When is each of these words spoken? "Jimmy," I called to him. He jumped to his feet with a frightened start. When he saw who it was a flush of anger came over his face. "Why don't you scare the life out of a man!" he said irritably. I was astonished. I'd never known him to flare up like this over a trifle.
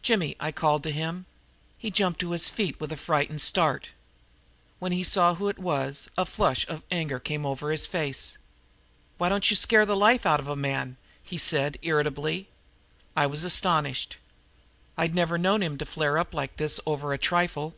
"Jimmy," 0.00 0.34
I 0.40 0.50
called 0.50 0.82
to 0.84 0.90
him. 0.90 1.26
He 1.76 1.90
jumped 1.90 2.20
to 2.20 2.30
his 2.30 2.48
feet 2.48 2.80
with 2.80 2.90
a 2.90 2.96
frightened 2.96 3.42
start. 3.42 3.90
When 4.78 4.92
he 4.92 5.04
saw 5.04 5.34
who 5.34 5.48
it 5.50 5.58
was 5.58 6.08
a 6.16 6.24
flush 6.24 6.66
of 6.68 6.84
anger 6.90 7.20
came 7.20 7.44
over 7.44 7.70
his 7.70 7.86
face. 7.86 8.38
"Why 9.18 9.28
don't 9.28 9.50
you 9.50 9.54
scare 9.56 9.84
the 9.84 9.94
life 9.94 10.24
out 10.24 10.40
of 10.40 10.48
a 10.48 10.56
man!" 10.56 10.96
he 11.22 11.36
said 11.36 11.78
irritably. 11.82 12.48
I 13.14 13.26
was 13.26 13.44
astonished. 13.44 14.16
I'd 14.96 15.14
never 15.14 15.36
known 15.36 15.62
him 15.62 15.76
to 15.76 15.84
flare 15.84 16.16
up 16.16 16.32
like 16.32 16.56
this 16.56 16.80
over 16.86 17.12
a 17.12 17.18
trifle. 17.18 17.74